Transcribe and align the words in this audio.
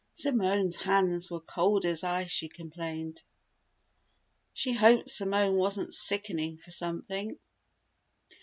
Simone's 0.13 0.77
hands 0.77 1.29
were 1.29 1.39
cold 1.39 1.85
as 1.85 2.03
ice, 2.03 2.31
she 2.31 2.49
complained. 2.49 3.21
She 4.51 4.73
hoped 4.73 5.09
Simone 5.09 5.53
wasn't 5.55 5.93
"sickening 5.93 6.57
for 6.57 6.71
something!" 6.71 7.37